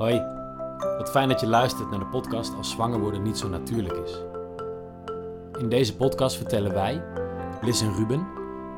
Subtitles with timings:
[0.00, 0.22] Hoi,
[0.98, 4.18] wat fijn dat je luistert naar de podcast Als zwanger worden niet zo natuurlijk is.
[5.58, 7.02] In deze podcast vertellen wij,
[7.60, 8.26] Liz en Ruben,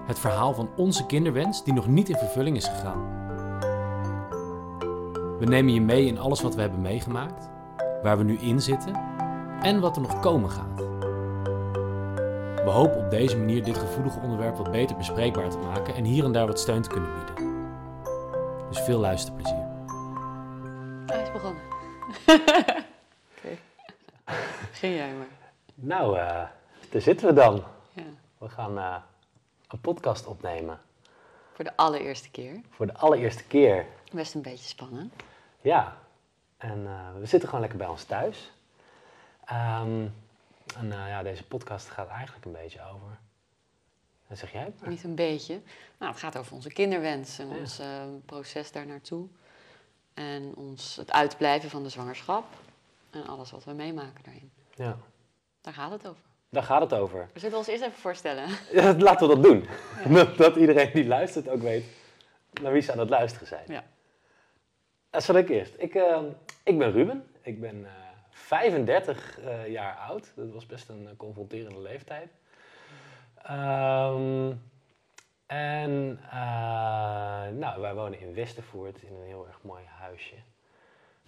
[0.07, 3.03] het verhaal van onze kinderwens die nog niet in vervulling is gegaan.
[5.39, 7.51] We nemen je mee in alles wat we hebben meegemaakt,
[8.03, 9.01] waar we nu in zitten
[9.61, 10.81] en wat er nog komen gaat.
[12.65, 16.25] We hopen op deze manier dit gevoelige onderwerp wat beter bespreekbaar te maken en hier
[16.25, 17.55] en daar wat steun te kunnen bieden.
[18.69, 19.62] Dus veel luisterplezier.
[23.37, 23.57] Oké.
[24.73, 25.27] Ging jij maar.
[25.75, 26.43] Nou, eh,
[26.91, 27.65] daar zitten we dan.
[27.93, 28.03] Ja.
[28.39, 28.97] We gaan eh,
[29.69, 30.81] een podcast opnemen.
[31.55, 32.61] Voor de allereerste keer.
[32.71, 33.87] Voor de allereerste keer.
[34.13, 35.13] Best een beetje spannend.
[35.61, 35.97] Ja.
[36.57, 38.53] En eh, we zitten gewoon lekker bij ons thuis.
[39.45, 40.07] Ehm,
[40.77, 43.19] en ja, deze podcast gaat eigenlijk een beetje over.
[44.27, 44.73] Wat zeg jij?
[44.81, 44.89] maar.
[44.89, 45.61] Niet een beetje.
[45.99, 47.57] Nou, het gaat over onze kinderwens en Ja.
[47.57, 47.81] ons
[48.27, 49.27] proces daar naartoe.
[50.23, 52.45] En ons, het uitblijven van de zwangerschap.
[53.11, 54.51] En alles wat we meemaken daarin.
[54.75, 54.97] Ja.
[55.61, 56.23] Daar gaat het over.
[56.49, 57.29] Daar gaat het over.
[57.33, 58.49] We zullen ons eerst even voorstellen.
[58.73, 59.69] Ja, laten we dat doen.
[60.15, 61.85] Dat, dat iedereen die luistert ook weet
[62.63, 63.65] naar wie ze aan het luisteren zijn.
[63.67, 63.85] Ja.
[65.11, 65.75] Dat zal ik eerst.
[65.79, 66.23] Ik, eh,
[66.63, 67.27] ik ben Ruben.
[67.43, 67.93] Ik ben eh,
[68.31, 70.33] 35 eh, jaar oud.
[70.37, 72.29] Dat was best een eh, confronterende leeftijd.
[73.43, 74.53] Ehm,
[75.53, 80.35] en eh, nou, wij wonen in Westervoort in een heel erg mooi huisje.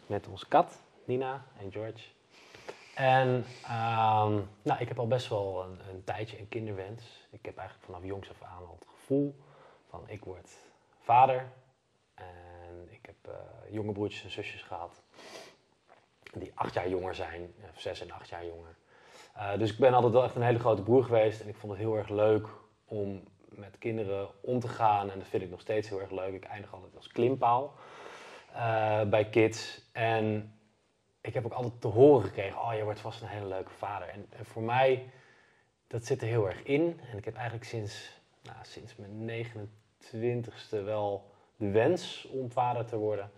[0.07, 2.09] Met onze kat, Nina en George.
[2.95, 7.27] En ehm, nou, ik heb al best wel een, een tijdje een kinderwens.
[7.31, 9.35] Ik heb eigenlijk vanaf jongs af aan al het gevoel
[9.89, 10.51] van ik word
[11.01, 11.47] vader.
[12.15, 15.03] En ik heb eh, jonge broertjes en zusjes gehad.
[16.33, 18.77] Die acht jaar jonger zijn, of zes en acht jaar jonger.
[19.35, 21.41] Eh, dus ik ben altijd wel echt een hele grote broer geweest.
[21.41, 22.47] En ik vond het heel erg leuk
[22.85, 23.23] om
[23.59, 25.11] met kinderen om te gaan.
[25.11, 26.35] En dat vind ik nog steeds heel erg leuk.
[26.35, 27.75] Ik eindig altijd als klimpaal
[28.53, 29.81] eh, bij kids.
[29.93, 30.55] En
[31.21, 34.09] ik heb ook altijd te horen gekregen, oh, je wordt vast een hele leuke vader.
[34.09, 35.11] En, voor mij,
[35.87, 37.01] dat zit er heel erg in.
[37.11, 42.97] En ik heb eigenlijk sinds, nou, sinds mijn 29ste wel de wens om vader te
[42.97, 43.31] worden.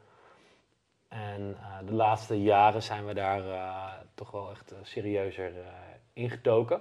[1.09, 5.53] En eh, de laatste jaren zijn we daar eh, toch wel echt serieuzer
[6.13, 6.81] ingedoken.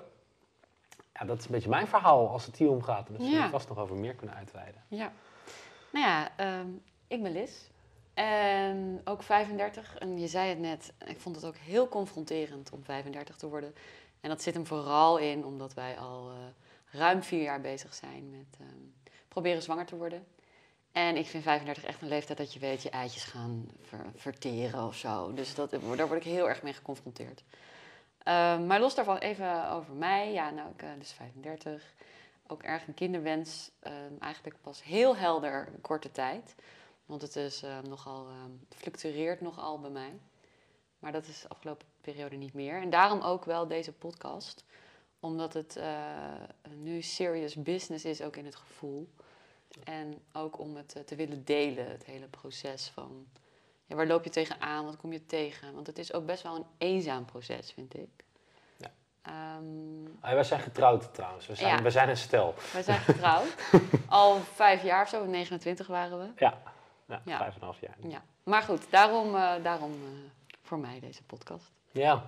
[1.19, 3.07] Ja, dat is een beetje mijn verhaal als het hier om gaat.
[3.07, 4.81] En daar zullen we vast nog over meer kunnen uitweiden.
[4.87, 5.11] Ja.
[5.91, 6.67] Nou ja, ehm,
[7.07, 7.51] ik ben Liz.
[8.13, 9.95] En ook 35.
[9.97, 13.75] En je zei het net, ik vond het ook heel confronterend om 35 te worden.
[14.21, 16.35] En dat zit hem vooral in omdat wij al eh,
[16.99, 18.79] ruim vier jaar bezig zijn met ehm,
[19.27, 20.25] proberen zwanger te worden.
[20.91, 24.83] En ik vind 35 echt een leeftijd dat je weet je eitjes gaan ver- verteren
[24.87, 25.33] of zo.
[25.33, 27.43] Dus dat, daar word ik heel erg mee geconfronteerd.
[28.25, 30.33] Ehm, maar los daarvan even over mij.
[30.33, 31.93] Ja, nou, ik ben dus 35
[32.47, 33.71] ook erg een kinderwens.
[33.79, 36.55] ehm, eigenlijk pas heel helder korte tijd.
[37.05, 38.27] Want het is ehm, nogal,
[38.69, 40.19] fluctueert nogal bij mij.
[40.99, 42.81] Maar dat is de afgelopen periode niet meer.
[42.81, 44.63] En daarom ook wel deze podcast.
[45.19, 46.43] Omdat het eh,
[46.75, 49.09] nu serious business is, ook in het gevoel.
[49.83, 53.27] En ook om het eh, te willen delen, het hele proces van...
[53.85, 55.73] Ja, waar loop je tegenaan, wat kom je tegen?
[55.73, 58.09] Want het is ook best wel een eenzaam proces, vind ik.
[58.77, 58.91] Ja.
[60.21, 61.47] Ah, wij zijn getrouwd trouwens.
[61.47, 61.81] We zijn, Ja.
[61.83, 62.53] we zijn een stel.
[62.73, 63.55] wij zijn getrouwd.
[64.07, 66.27] Al vijf jaar of zo, 29 waren we.
[66.37, 66.57] Ja,
[67.07, 67.37] ja, Ja.
[67.37, 67.95] vijf en een half jaar.
[68.07, 68.23] Ja.
[68.43, 70.09] Maar goed, daarom, eh, daarom eh,
[70.61, 71.71] voor mij deze podcast.
[71.91, 72.25] Ja.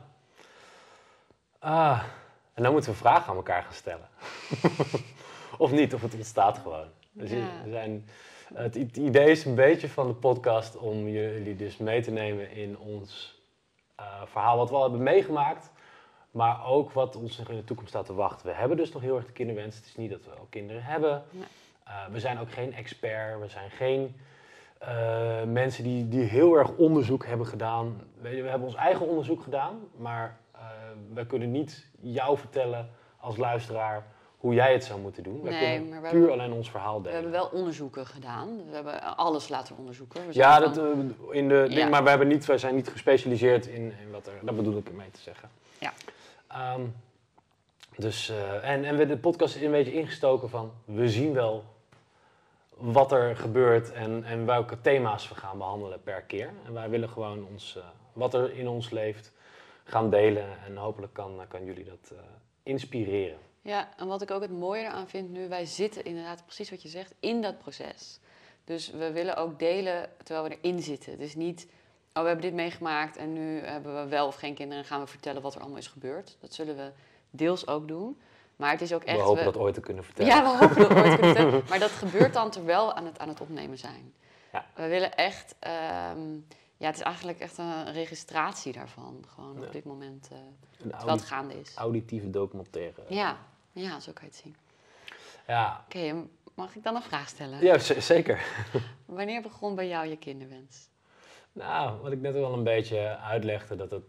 [1.59, 2.03] Ah,
[2.53, 4.09] en dan moeten we vragen aan elkaar gaan stellen.
[5.57, 6.87] of niet, of het ontstaat gewoon.
[7.11, 7.35] Dus Ja.
[7.63, 8.09] we zijn,
[8.53, 12.77] het idee is een beetje van de podcast om jullie dus mee te nemen in
[12.79, 13.41] ons
[13.95, 15.71] eh, verhaal wat we al hebben meegemaakt.
[16.31, 18.47] Maar ook wat ons nog in de toekomst staat te wachten.
[18.47, 19.75] We hebben dus nog heel erg de kinderwens.
[19.75, 21.23] Het is niet dat we al kinderen hebben.
[21.83, 23.39] Eh, we zijn ook geen expert.
[23.39, 24.15] We zijn geen
[24.77, 28.01] eh, mensen die, die heel erg onderzoek hebben gedaan.
[28.21, 29.79] Je, we hebben ons eigen onderzoek gedaan.
[29.95, 30.37] Maar
[31.13, 34.05] wij kunnen niet jou vertellen als luisteraar
[34.37, 35.41] hoe jij het zou moeten doen.
[35.41, 37.13] Wij Nee, kunnen maar we puur hebben- alleen ons verhaal We delen.
[37.13, 38.57] hebben wel onderzoeken gedaan.
[38.69, 40.27] We hebben alles laten onderzoeken.
[40.27, 40.83] We Ja, dat, eh,
[41.31, 41.87] in de, ding, Ja.
[41.89, 44.33] maar wij, hebben niet, wij zijn niet gespecialiseerd in, in wat er...
[44.41, 45.49] Dat bedoel ik ermee te zeggen.
[45.79, 45.93] Ja.
[46.47, 46.81] Ehm,
[47.97, 50.71] dus, eh, en, en we de podcast is een beetje ingestoken van...
[50.85, 51.63] We zien wel
[52.69, 56.49] wat er gebeurt en, en welke thema's we gaan behandelen per keer.
[56.65, 57.83] En wij willen gewoon ons, eh,
[58.13, 59.31] wat er in ons leeft
[59.83, 60.45] gaan delen.
[60.65, 62.13] En hopelijk kan, kan jullie dat
[62.63, 63.37] inspireren.
[63.67, 66.81] Ja, en wat ik ook het mooie eraan vind nu, wij zitten inderdaad precies wat
[66.81, 68.19] je zegt, in dat proces.
[68.63, 71.17] Dus we willen ook delen terwijl we erin zitten.
[71.17, 71.67] Dus niet,
[72.13, 74.99] oh we hebben dit meegemaakt en nu hebben we wel of geen kinderen en gaan
[75.01, 76.37] we vertellen wat er allemaal is gebeurd.
[76.39, 76.91] Dat zullen we
[77.29, 78.19] deels ook doen.
[78.55, 79.17] Maar het is ook echt...
[79.17, 80.31] we hopen we- dat ooit te kunnen vertellen.
[80.35, 81.63] Ja, we hopen dat ooit kunnen vertellen.
[81.69, 84.13] Maar dat gebeurt dan terwijl we aan het, aan het opnemen zijn.
[84.51, 84.65] Ja.
[84.75, 86.33] We willen echt ehm,
[86.77, 89.25] ja, het is eigenlijk echt een registratie daarvan.
[89.27, 89.65] Gewoon Ja.
[89.65, 91.75] op dit moment, Een terwijl het audi- gaande is.
[91.75, 93.01] auditieve documentaire.
[93.07, 93.37] Ja,
[93.81, 94.55] ja, zo kan je het zien.
[95.47, 97.61] Ja, Oké, mag ik dan een vraag stellen?
[97.63, 98.45] ja zeker.
[99.05, 100.87] Wanneer begon bij jou je kinderwens?
[101.51, 104.03] Nou, wat ik net al een beetje uitlegde, dat het,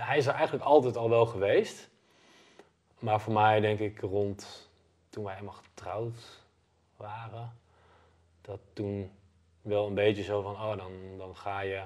[0.00, 1.88] Hij is er eigenlijk altijd al wel geweest.
[2.98, 4.70] Maar voor mij denk ik rond
[5.08, 6.44] toen wij helemaal getrouwd
[6.96, 7.58] waren,
[8.40, 9.10] dat toen
[9.62, 11.82] wel een beetje zo van, oh, dan, dan ga je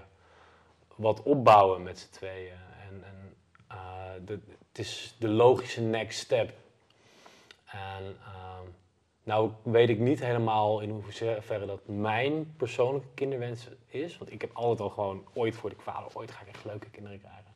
[0.97, 2.59] wat opbouwen met z'n tweeën.
[2.89, 3.37] En, en
[3.69, 4.41] eh, de,
[4.81, 6.53] is de logische next step.
[7.67, 8.67] En ehm,
[9.23, 14.19] nou weet ik niet helemaal in hoeverre dat mijn persoonlijke kinderwens is.
[14.19, 16.91] Want ik heb altijd al gewoon ooit voor de vader, ooit ga ik echt leuke
[16.91, 17.55] kinderen krijgen.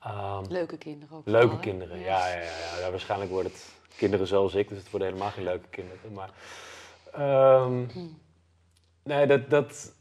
[0.00, 1.26] Ehm, Leuke kinderen ook.
[1.26, 2.90] leuke kinderen, ja, ja, ja, ja.
[2.90, 6.12] Waarschijnlijk worden het kinderen zoals ik, dus het worden helemaal geen leuke kinderen.
[6.12, 6.30] Maar
[7.12, 7.84] ehm,
[9.02, 9.94] nee, dat, dat,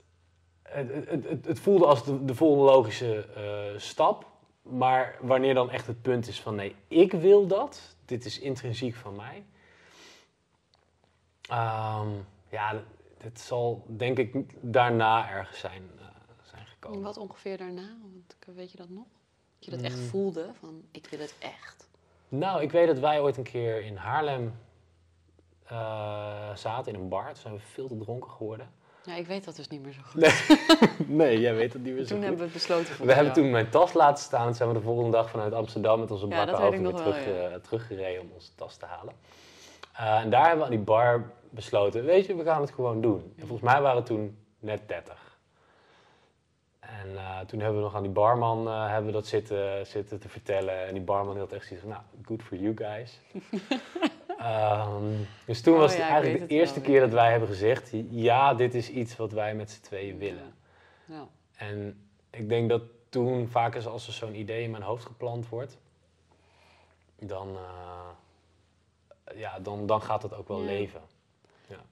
[0.63, 4.33] het, het, het, het voelde als de, de volgende logische eh, stap.
[4.69, 8.95] Maar wanneer dan echt het punt is van nee, ik wil dat, dit is intrinsiek
[8.95, 9.45] van mij.
[11.41, 12.07] Ehm,
[12.49, 12.83] ja,
[13.17, 16.05] het zal denk ik daarna ergens zijn, eh,
[16.43, 17.01] zijn En gekomen.
[17.01, 17.95] wat ongeveer daarna?
[18.01, 19.05] Want, weet je dat nog?
[19.55, 20.07] Dat je dat echt Mm.
[20.07, 20.49] voelde?
[20.59, 21.87] Van, ik wil het echt.
[22.29, 24.53] Nou, ik weet dat wij ooit een keer in Haarlem
[25.65, 27.25] eh, zaten in een bar.
[27.25, 28.71] Toen zijn we veel te dronken geworden.
[29.05, 30.21] Ja, ik weet dat dus niet meer zo goed.
[30.21, 30.57] Nee,
[31.27, 32.25] nee jij weet het niet meer zo Toen goed.
[32.25, 34.45] hebben we het besloten voor We hebben toen mijn tas laten staan.
[34.45, 37.25] Toen zijn we de volgende dag vanuit Amsterdam met onze bakken dat weer wel, terug,
[37.25, 37.31] ja.
[37.31, 39.13] eh, teruggereden om onze tas te halen.
[39.93, 43.01] Eh, en daar hebben we aan die bar besloten, weet je, we gaan het gewoon
[43.01, 43.33] doen.
[43.35, 45.37] En volgens mij waren we toen net 30.
[46.79, 50.29] En eh, toen hebben we nog aan die barman hebben we dat zitten, zitten te
[50.29, 50.85] vertellen.
[50.87, 53.19] En die barman had echt zoiets van, nou, good for you guys.
[54.37, 55.13] Ehm,
[55.45, 57.01] dus toen Oh was ja, het eigenlijk de eerste wel, keer ja.
[57.01, 60.53] dat wij hebben gezegd, ja, dit is iets wat wij met z'n tweeën willen.
[61.05, 61.27] Ja.
[61.55, 65.49] En ik denk dat toen vaak eens als er zo'n idee in mijn hoofd geplant
[65.49, 65.77] wordt,
[67.19, 68.09] dan, eh,
[69.39, 70.65] ja, dan, dan gaat het ook wel Ja.
[70.65, 71.01] leven.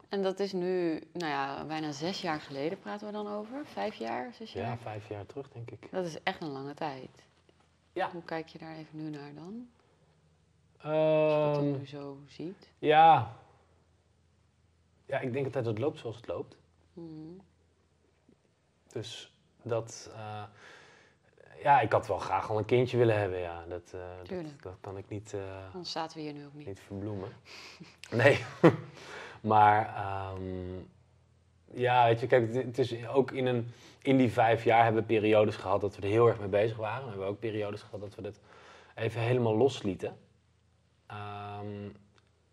[0.10, 3.66] En dat is nu, nou ja, bijna zes jaar geleden praten we dan over.
[3.66, 4.66] Vijf jaar, zes jaar?
[4.68, 5.88] Ja, vijf jaar terug denk ik.
[5.92, 7.10] Dat is echt een lange tijd.
[7.94, 8.12] Ja.
[8.12, 9.70] Hoe kijk je daar even nu naar dan?
[10.84, 12.70] Als je Ehm, dat nu zo ziet.
[12.80, 13.36] ja.
[15.06, 16.58] ja, ik denk altijd dat het loopt zoals het loopt.
[16.94, 17.40] Mhm.
[18.88, 20.44] Dus dat, eh,
[21.62, 23.66] ja, ik had wel graag al een kindje willen hebben, ja.
[23.70, 24.64] Dat, eh, dat, Tuurlijk.
[24.64, 25.36] dat kan ik niet...
[25.74, 26.68] Anders zaten we hier nu ook niet.
[26.68, 27.30] niet verbloemen.
[28.12, 28.44] Nee.
[29.42, 30.78] maar ehm,
[31.74, 33.68] ja, weet je, kijk, het, is ook in, een,
[34.02, 36.78] in die vijf jaar hebben we periodes gehad dat we er heel erg mee bezig
[36.78, 37.04] waren.
[37.04, 38.40] We hebben ook periodes gehad dat we het
[38.96, 40.18] even helemaal loslieten.
[41.06, 41.90] Ehm,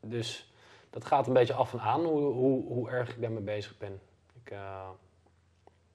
[0.01, 0.53] dus
[0.91, 4.01] dat gaat een beetje af en aan hoe, hoe, hoe erg ik daarmee bezig ben.
[4.45, 4.89] Ik, eh,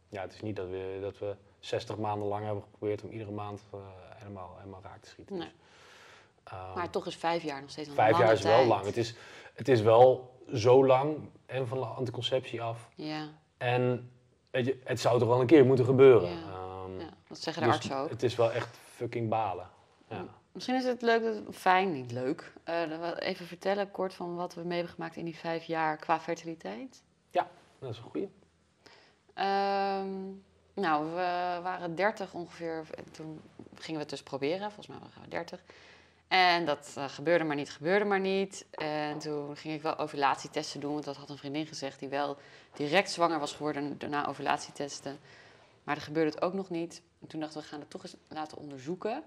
[0.09, 3.31] ja, het is niet dat we, dat we 60 maanden lang hebben geprobeerd om iedere
[3.31, 3.79] maand eh,
[4.15, 5.37] helemaal, helemaal raak te schieten.
[5.37, 5.47] Nee.
[5.47, 8.85] Dus, ehm, Maar toch is vijf jaar nog steeds een Vijf jaar is wel lang.
[8.85, 9.15] Het is,
[9.53, 12.89] het is wel zo lang en van de anticonceptie af.
[12.95, 14.11] Ja, En
[14.51, 16.29] weet je, het zou toch wel een keer moeten gebeuren.
[16.29, 16.35] Ja.
[16.35, 18.09] Ehm, ja, dat zeggen de dus artsen ook.
[18.09, 19.69] Het is wel echt fucking balen.
[20.09, 20.25] Ja.
[20.55, 24.61] Misschien is het leuk, dat- fijn, niet leuk, we even vertellen kort van wat we
[24.63, 27.03] mee hebben gemaakt in die vijf jaar qua fertiliteit.
[27.79, 28.29] Dat is een goeie.
[29.33, 30.09] Ehm,
[30.73, 32.83] nou, we waren 30 ongeveer.
[32.95, 33.41] En toen
[33.75, 34.71] gingen we het dus proberen.
[34.71, 35.63] Volgens mij waren we 30.
[36.27, 38.65] En dat eh, gebeurde maar niet, gebeurde maar niet.
[38.71, 40.93] En toen ging ik wel ovulatietesten doen.
[40.93, 42.37] Want dat had een vriendin gezegd die wel
[42.73, 45.19] direct zwanger was geworden en daarna ovulatietesten.
[45.83, 47.01] Maar dat gebeurde het ook nog niet.
[47.21, 49.23] En toen dachten we, we gaan het toch eens laten onderzoeken.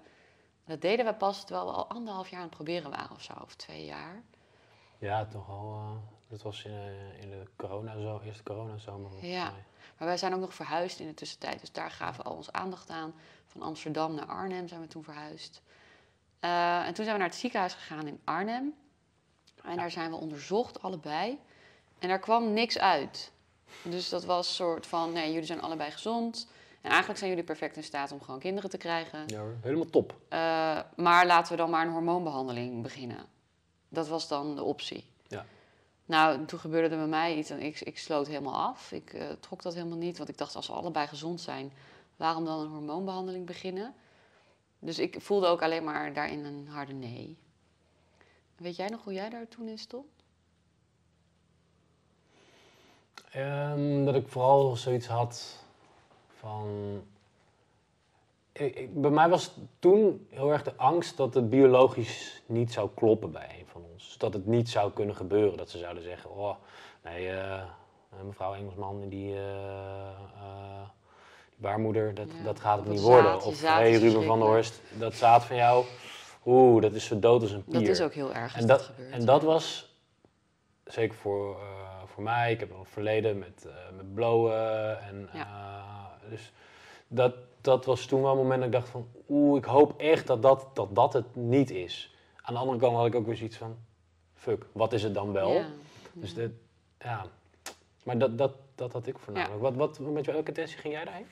[0.69, 3.33] Dat deden we pas terwijl we al anderhalf jaar aan het proberen waren of zo.
[3.43, 4.21] Of twee jaar.
[4.97, 5.73] Ja, toch al.
[5.73, 5.91] eh,
[6.27, 9.25] dat was in, eh, in de corona zo, eerste coronazomer.
[9.25, 9.51] Ja.
[9.51, 9.63] mij.
[9.97, 11.59] Maar wij zijn ook nog verhuisd in de tussentijd.
[11.59, 13.13] Dus daar gaven we al ons aandacht aan.
[13.47, 15.61] Van Amsterdam naar Arnhem zijn we toen verhuisd.
[16.39, 18.73] Eh, en toen zijn we naar het ziekenhuis gegaan in Arnhem.
[19.63, 21.39] En daar zijn we onderzocht, allebei.
[21.99, 23.31] En daar kwam niks uit.
[23.83, 26.47] Dus dat was een soort van, nee, jullie zijn allebei gezond.
[26.81, 29.23] En eigenlijk zijn jullie perfect in staat om gewoon kinderen te krijgen.
[29.27, 30.15] Ja hoor, helemaal top.
[30.29, 33.25] Eh, maar laten we dan maar een hormoonbehandeling beginnen.
[33.89, 35.05] Dat was dan de optie.
[35.27, 35.45] Ja.
[36.05, 38.91] Nou, toen gebeurde er bij mij iets en ik, ik sloot helemaal af.
[38.91, 41.71] Ik eh, trok dat helemaal niet, want ik dacht als we allebei gezond zijn,
[42.15, 43.93] waarom dan een hormoonbehandeling beginnen?
[44.79, 47.37] Dus ik voelde ook alleen maar daarin een harde nee.
[48.55, 50.05] Weet jij nog hoe jij daar toen in stond?
[53.31, 55.63] Ehm, dat ik vooral zoiets had
[56.39, 56.67] van.
[58.51, 62.89] Ik, ik- bij mij was toen heel erg de angst dat het biologisch niet zou
[62.95, 64.05] kloppen bij een van ons.
[64.05, 65.57] Dus dat het niet zou kunnen gebeuren.
[65.57, 66.55] Dat ze zouden zeggen: Oh,
[67.03, 67.61] nee, eh,
[68.11, 69.35] Eh, mevrouw Engelsman, die, die
[71.55, 73.41] baarmoeder, dat, Ja, dat gaat het niet worden.
[73.41, 75.85] Of hey, Ruben van der Horst, dat zaad van jou,
[76.45, 77.73] oeh, dat is zo dood als een pier.
[77.73, 79.11] Dat is ook heel erg en dat, dat, gebeurt.
[79.13, 79.95] en dat was,
[80.85, 81.57] zeker voor,
[82.05, 85.01] voor mij, ik heb een verleden met, met blowen.
[85.01, 85.47] En, Ja.
[86.31, 86.51] Eh, dus
[87.07, 90.27] dat, dat was toen wel een moment dat ik dacht van, oeh, ik hoop echt
[90.27, 92.13] dat dat, dat dat het niet is.
[92.41, 93.77] Aan de andere kant had ik ook weer zoiets van,
[94.35, 95.53] fuck, wat is het dan wel?
[95.53, 95.65] Ja.
[96.13, 96.51] Dus de,
[96.99, 97.25] ja,
[98.03, 99.61] maar dat, dat, dat had ik voornamelijk.
[99.61, 101.27] Wat, wat, met welke intentie ging jij daarheen?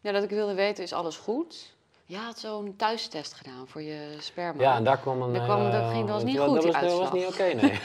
[0.00, 1.74] Ja, dat ik wilde weten, is alles goed?
[2.04, 4.62] Je had zo'n thuistest gedaan voor je sperma.
[4.62, 5.32] Ja, en daar kwam een...
[5.32, 7.26] Daar kwam- dat eh, ging- dat was niet dat- goed, Dat was, dat was niet
[7.26, 7.80] oké, nee.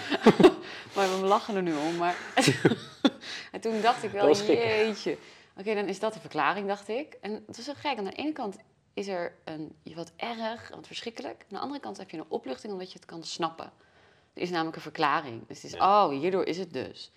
[0.96, 1.96] Maar we lachen er nu om.
[1.96, 2.16] Maar
[3.52, 5.18] en toen dacht ik wel, jeetje.
[5.58, 7.18] Oké, dan is dat de verklaring, dacht ik.
[7.22, 7.98] En het is zo gek.
[7.98, 8.58] Aan de ene kant
[8.94, 11.42] is er een, wat erg, wat verschrikkelijk.
[11.42, 13.72] Aan de andere kant heb je een opluchting omdat je het kan snappen.
[14.34, 15.48] Er is namelijk een verklaring.
[15.48, 17.12] Dus het is, oh, hierdoor is het dus.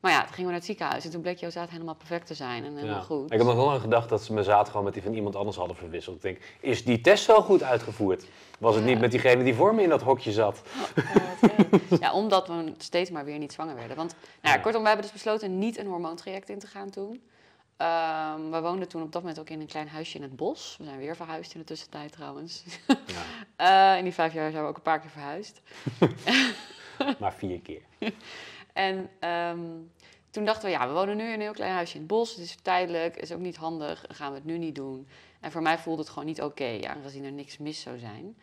[0.00, 2.26] Maar ja, toen gingen we naar het ziekenhuis en toen bleek jouw zaad helemaal perfect
[2.26, 3.02] te zijn en helemaal Ja.
[3.02, 3.32] goed.
[3.32, 5.36] Ik heb nog heel lang gedacht dat ze mijn zaad gewoon met die van iemand
[5.36, 6.16] anders hadden verwisseld.
[6.16, 8.26] Ik denk, is die test wel goed uitgevoerd?
[8.58, 8.90] Was het Ja.
[8.90, 10.62] niet met diegene die voor me in dat hokje zat?
[10.96, 11.04] Oh,
[11.42, 12.00] erg.
[12.00, 13.96] ja, omdat we steeds maar weer niet zwanger werden.
[13.96, 14.58] Want nou ja, Ja.
[14.58, 17.22] kortom, we hebben dus besloten niet een hormoontraject in te gaan toen.
[17.76, 20.76] Ehm, we woonden toen op dat moment ook in een klein huisje in het bos.
[20.78, 22.64] We zijn weer verhuisd in de tussentijd trouwens.
[22.86, 22.96] Ja,
[23.92, 25.60] Eh, in die vijf jaar zijn we ook een paar keer verhuisd.
[27.20, 27.82] maar vier keer.
[28.72, 29.60] En ehm,
[30.30, 32.30] toen dachten we, ja, we wonen nu in een heel klein huisje in het bos.
[32.30, 34.06] Het is tijdelijk, is ook niet handig.
[34.06, 35.08] Dan gaan we het nu niet doen.
[35.40, 38.36] En voor mij voelde het gewoon niet oké, aangezien er niks mis zou zijn.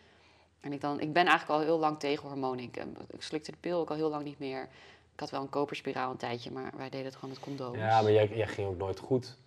[0.61, 2.63] En ik, dan, ik ben eigenlijk al heel lang tegen hormonen.
[2.63, 4.69] Ik, eh, ik slikte de pil ook al heel lang niet meer.
[5.13, 7.77] Ik had wel een koperspiraal een tijdje, maar wij deden het gewoon met condooms.
[7.77, 9.37] Ja, maar jij, jij ging ook nooit goed.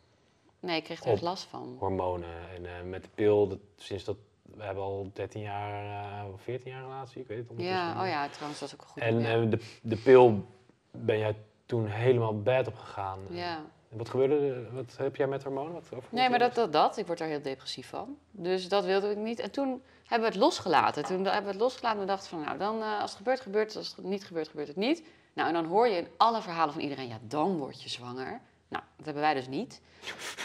[0.60, 1.76] Nee, ik kreeg er echt last van.
[1.78, 2.50] Hormonen.
[2.54, 4.16] En eh, met de pil, dat, sinds dat...
[4.42, 8.02] We hebben al 13 jaar, eh, of 14 jaar relatie, ik weet het ondertussen Ja,
[8.02, 9.02] oh ja, trouwens, dat is ook goed.
[9.02, 9.44] En ja.
[9.44, 10.46] de, de pil
[10.90, 13.18] ben jij toen helemaal bad op gegaan.
[13.30, 13.64] ja.
[13.88, 14.74] Wat gebeurde er?
[14.74, 15.72] Wat heb jij met hormonen?
[15.72, 16.96] Wat, Nee, maar dat, dat, dat.
[16.96, 18.16] Ik word daar heel depressief van.
[18.30, 19.38] Dus dat wilde ik niet.
[19.38, 21.04] En toen hebben we het losgelaten.
[21.04, 23.40] Toen hebben we het losgelaten en we dachten van, nou, dan, eh, als het gebeurt,
[23.40, 23.76] gebeurt het.
[23.76, 25.02] Als het niet gebeurt, gebeurt het niet.
[25.36, 28.40] Nou, en dan hoor je in alle verhalen van iedereen, ja, dan word je zwanger.
[28.68, 29.80] Nou, dat hebben wij dus niet.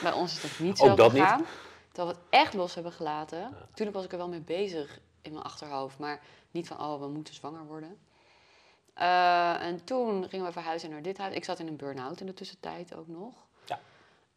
[0.01, 1.21] Bij ons is het niet zo dat niet?
[1.21, 1.45] gegaan.
[1.91, 3.41] Terwijl we het echt los hebben gelaten.
[3.41, 6.00] Natuurlijk was ik er wel mee bezig in mijn achterhoofd.
[6.00, 6.21] Maar
[6.51, 7.98] niet van, oh, we moeten zwanger worden.
[8.93, 11.36] Eh, en toen gingen we verhuizen naar dit huis.
[11.36, 13.33] Ik zat in een burn-out in de tussentijd ook nog.
[13.65, 13.79] Ja.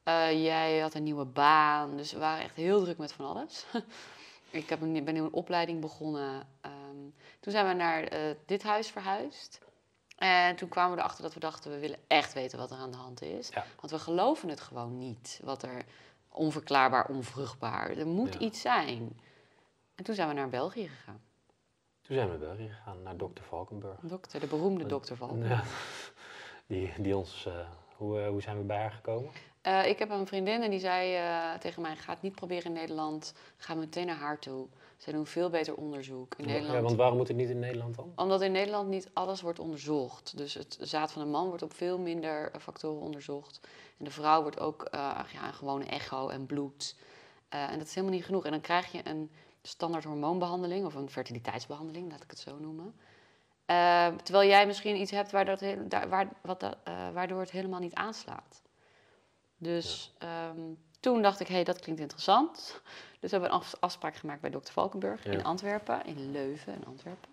[0.02, 3.66] Eh, jij had een nieuwe baan, dus we waren echt heel druk met van alles.
[4.50, 6.49] ik heb een, ben nu een opleiding begonnen.
[6.61, 6.99] Ehm,
[7.40, 9.61] toen zijn we naar eh, dit huis verhuisd.
[10.14, 12.90] En toen kwamen we erachter dat we dachten, we willen echt weten wat er aan
[12.90, 13.49] de hand is.
[13.49, 13.64] Ja.
[13.80, 15.85] Want we geloven het gewoon niet, wat er
[16.28, 17.90] onverklaarbaar, onvruchtbaar.
[17.90, 18.38] Er moet Ja.
[18.40, 19.21] iets zijn.
[19.94, 21.21] En toen zijn we naar België gegaan.
[22.02, 23.99] Toen zijn we naar België gegaan, naar dokter Valkenburg.
[24.02, 25.16] Dokter, de beroemde dokter.
[25.49, 25.62] Ja,
[26.66, 27.47] die, die ons...
[27.47, 29.30] eh, hoe, eh, hoe zijn we bij haar gekomen?
[29.61, 31.18] Eh, ik heb een vriendin en die zei
[31.59, 33.35] tegen mij: ga het niet proberen in Nederland.
[33.56, 34.66] Ga meteen naar haar toe.
[34.96, 36.74] Zij doen veel beter onderzoek in Nederland.
[36.74, 38.12] Ja, want waarom moet het niet in Nederland dan?
[38.16, 40.36] Omdat in Nederland niet alles wordt onderzocht.
[40.36, 43.60] Dus het zaad van een man wordt op veel minder eh, factoren onderzocht.
[43.98, 45.00] En de vrouw wordt ook eh,
[45.32, 46.96] ja, een gewone echo en bloed.
[47.48, 48.44] Eh, en dat is helemaal niet genoeg.
[48.44, 49.30] En dan krijg je een
[49.62, 52.94] standaard hormoonbehandeling of een fertiliteitsbehandeling, laat ik het zo noemen.
[54.22, 57.80] Terwijl jij misschien iets hebt waar dat, daar- waar, wat dat, eh, waardoor het helemaal
[57.80, 58.62] niet aanslaat.
[59.56, 60.60] Dus ehm,
[61.04, 62.80] toen dacht ik, hé, hey, dat klinkt interessant.
[63.20, 65.30] Dus we hebben een af- afspraak gemaakt bij dokter Valkenburg Ja.
[65.30, 67.28] in Antwerpen, in Leuven in Antwerpen.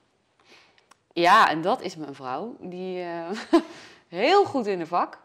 [1.14, 2.56] Ja, en dat is mijn vrouw.
[2.60, 3.30] Die eh,
[4.08, 5.20] heel goed in de vak.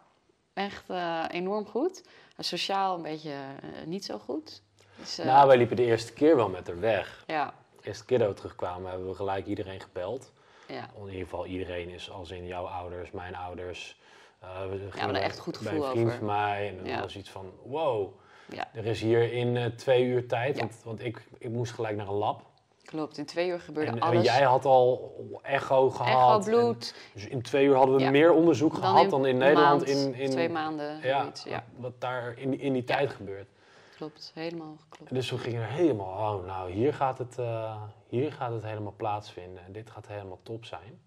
[0.55, 2.03] Echt eh, enorm goed.
[2.39, 4.63] Sociaal een beetje eh, niet zo goed.
[4.99, 7.25] Dus, Nou, wij liepen de eerste keer wel met haar weg.
[7.27, 10.33] ja, De eerste keer dat we terugkwamen hebben we gelijk iedereen gebeld.
[10.69, 10.89] ja.
[10.97, 14.01] In ieder geval iedereen is als in jouw ouders, mijn ouders.
[14.41, 16.19] We bij- echt goed bij gevoel een vriend over.
[16.19, 16.69] van mij.
[16.69, 17.01] En dan Ja.
[17.01, 18.09] was iets van, wow,
[18.51, 20.55] ja, er is hier in eh, twee uur tijd.
[20.57, 20.61] Ja.
[20.63, 22.43] Want, want ik, ik moest gelijk naar een lab.
[22.85, 23.19] klopt.
[23.19, 24.25] In twee uur gebeurde En, en alles.
[24.25, 26.47] jij had al echo gehad.
[26.47, 26.95] Echo, en- bloed.
[27.15, 28.11] dus in twee uur hadden we Ja.
[28.11, 31.01] meer onderzoek gehad dan in Nederland maand, in, in twee maanden.
[31.03, 33.49] ja, ja, wat daar in, in die tijd gebeurt.
[33.97, 34.31] klopt.
[34.35, 35.15] Helemaal klopt.
[35.15, 38.95] Dus we gingen er helemaal, oh, nou hier gaat, het, eh, hier gaat het helemaal
[38.97, 39.65] plaatsvinden.
[39.65, 41.01] En dit gaat helemaal top zijn.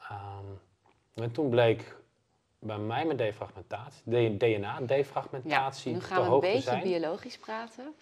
[0.00, 0.44] Ehm,
[1.14, 1.96] en toen bleek
[2.58, 4.02] bij mij met defragmentatie,
[4.36, 6.82] D- Ja, DNA-defragmentatie nu te gaan we een te beetje zijn.
[6.82, 7.94] biologisch praten.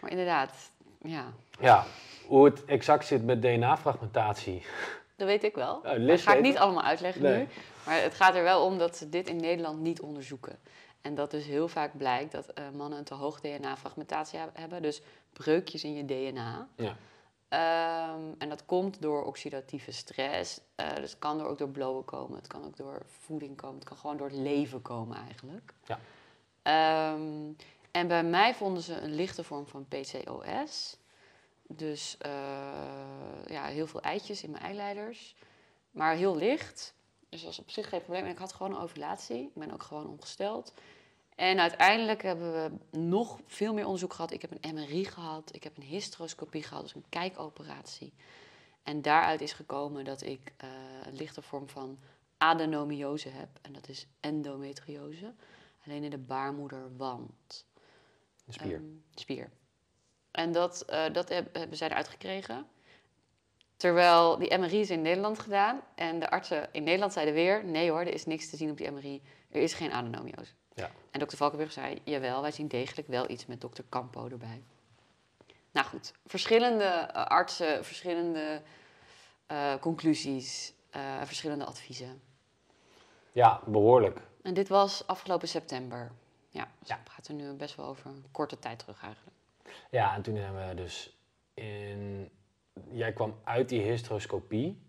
[0.00, 0.70] Maar inderdaad,
[1.02, 1.84] ja, Ja,
[2.26, 4.64] hoe het exact zit met DNA-fragmentatie.
[5.16, 5.80] dat weet ik wel.
[5.84, 7.38] Liz dat ga ik niet allemaal uitleggen Nee.
[7.38, 7.46] nu.
[7.86, 10.58] Maar het gaat er wel om dat ze dit in Nederland niet onderzoeken.
[11.00, 14.82] En dat dus heel vaak blijkt dat eh, mannen een te hoog DNA-fragmentatie heb- hebben.
[14.82, 15.02] Dus
[15.32, 16.68] breukjes in je DNA.
[16.76, 16.96] Ja.
[17.52, 20.60] Ehm, en dat komt door oxidatieve stress.
[20.74, 22.36] Eh, dus het kan er ook door blowen komen.
[22.36, 23.78] Het kan ook door voeding komen.
[23.78, 25.74] Het kan gewoon door het leven komen eigenlijk.
[25.84, 25.98] Ja.
[26.62, 27.52] Ehm,
[27.90, 30.96] en bij mij vonden ze een lichte vorm van PCOS.
[31.62, 32.30] Dus eh,
[33.46, 35.36] ja, heel veel eitjes in mijn eileiders.
[35.90, 36.94] Maar heel licht.
[37.28, 38.24] Dus dat was op zich geen probleem.
[38.24, 39.42] En ik had gewoon een ovulatie.
[39.42, 40.72] Ik ben ook gewoon ongesteld.
[41.36, 44.30] En uiteindelijk hebben we nog veel meer onderzoek gehad.
[44.30, 48.12] Ik heb een MRI gehad, ik heb een hysteroscopie gehad, dus een kijkoperatie.
[48.82, 50.68] En daaruit is gekomen dat ik eh,
[51.06, 51.98] een lichte vorm van
[52.38, 53.48] adenomiose heb.
[53.62, 55.34] En dat is endometriose.
[55.86, 57.66] Alleen in de baarmoederwand.
[58.46, 58.74] Een spier.
[58.74, 58.84] Ehm,
[59.14, 59.50] spier.
[60.30, 62.66] En dat, eh, dat heb- hebben zij eruit gekregen.
[63.76, 65.80] Terwijl die MRI is in Nederland gedaan.
[65.94, 67.64] En de artsen in Nederland zeiden weer...
[67.64, 69.22] nee hoor, er is niks te zien op die MRI.
[69.50, 70.52] Er is geen adenomiose.
[70.74, 70.90] Ja.
[71.10, 72.00] En dokter Valkenburg zei...
[72.04, 74.62] jawel, wij zien degelijk wel iets met dokter Campo erbij.
[75.70, 78.62] Nou goed, verschillende eh, artsen, verschillende
[79.46, 80.74] eh, conclusies...
[80.90, 82.22] eh, verschillende adviezen.
[83.32, 84.20] ja, behoorlijk.
[84.42, 86.12] En dit was afgelopen september.
[86.48, 86.98] Ja, dus Ja.
[86.98, 89.36] het gaat er nu best wel over een korte tijd terug eigenlijk.
[89.90, 91.16] Ja, en toen hebben we dus
[91.54, 92.30] in...
[92.90, 94.82] Jij kwam uit die hysteroscopie,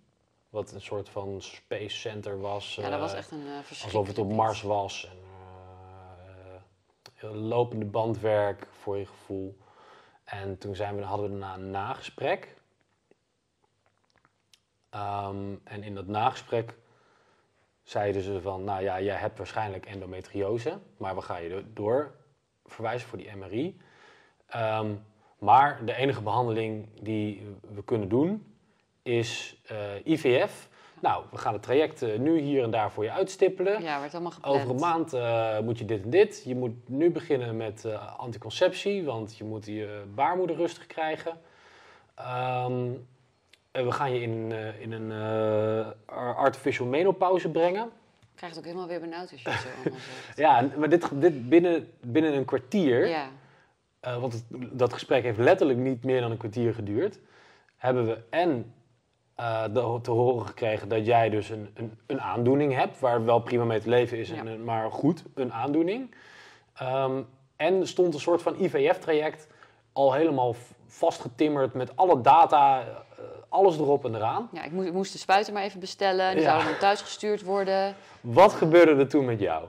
[0.49, 2.75] wat een soort van space center was.
[2.75, 4.31] Ja, dat was echt een uh, Alsof het op.
[4.31, 5.05] Mars was.
[5.05, 5.17] En,
[7.27, 9.57] lopende bandwerk voor je gevoel.
[10.23, 12.55] En toen zijn we, hadden we daarna een nagesprek.
[14.89, 16.75] Ehm, en in dat nagesprek
[17.83, 22.15] zeiden ze van, nou ja, jij hebt waarschijnlijk endometriose, maar we gaan je door
[22.65, 23.79] verwijzen voor die MRI.
[24.47, 24.95] Ehm,
[25.37, 28.55] maar de enige behandeling die we kunnen doen
[29.01, 30.69] is eh, IVF.
[31.03, 33.81] Nou, we gaan het traject eh, nu hier en daar voor je uitstippelen.
[33.81, 34.55] Ja, werd allemaal gepland.
[34.55, 36.43] Over een maand eh, moet je dit en dit.
[36.45, 41.31] Je moet nu beginnen met eh, anticonceptie, want je moet je baarmoeder rustig krijgen.
[43.71, 45.11] En we gaan je in, in een
[46.35, 47.83] artificial menopauze brengen.
[48.21, 50.37] Ik krijg het ook helemaal weer benauwd als je het zo allemaal zegt.
[50.37, 53.27] Ja, maar dit, dit binnen, binnen een kwartier, Ja,
[54.19, 57.19] want het- dat gesprek heeft letterlijk niet meer dan een kwartier geduurd,
[57.77, 58.73] hebben we en
[59.35, 59.63] eh,
[60.01, 63.79] te horen gekregen dat jij dus een, een, een aandoening hebt, waar wel prima mee
[63.81, 64.57] te leven is, en, Ja.
[64.57, 66.15] maar goed, een aandoening.
[66.73, 67.21] Ehm,
[67.55, 69.47] en stond een soort van IVF-traject
[69.93, 70.55] al helemaal
[70.87, 72.87] vastgetimmerd met alle data, eh,
[73.49, 74.49] alles erop en eraan.
[74.51, 76.31] ja ik, moest, ik moest de spuiten maar even bestellen.
[76.31, 76.47] Die Ja.
[76.49, 77.95] zouden dan thuis gestuurd worden.
[78.21, 79.67] Wat gebeurde er toen met jou?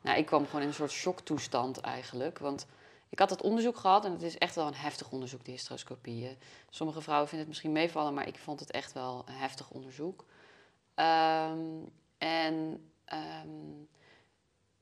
[0.00, 2.38] Nou, ik kwam gewoon in een soort shocktoestand eigenlijk.
[2.38, 2.66] Want
[3.12, 6.26] ik had dat onderzoek gehad en het is echt wel een heftig onderzoek, die hysteroscopie.
[6.26, 6.32] Eh,
[6.70, 10.24] Sommige vrouwen vinden het misschien meevallen, maar ik vond het echt wel een heftig onderzoek.
[10.94, 11.58] Ehm,
[12.18, 13.48] en ehm,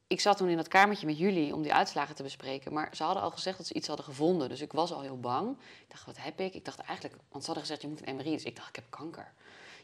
[0.07, 2.73] ik zat toen in dat kamertje met jullie om die uitslagen te bespreken.
[2.73, 4.49] Maar ze hadden al gezegd dat ze iets hadden gevonden.
[4.49, 5.51] Dus ik was al heel bang.
[5.61, 6.55] Ik dacht, wat heb ik?
[6.55, 8.31] Ik dacht eigenlijk, want ze hadden gezegd, je moet een MRI.
[8.31, 9.33] Dus ik dacht, ik heb kanker.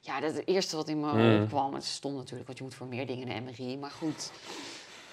[0.01, 1.43] Ja, dat is het eerste wat in me Hmm.
[1.43, 1.75] opkwam.
[1.75, 3.77] Het stond natuurlijk, want je moet voor meer dingen een MRI.
[3.79, 4.31] Maar goed.